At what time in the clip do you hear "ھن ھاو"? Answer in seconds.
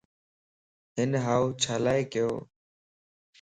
0.95-1.43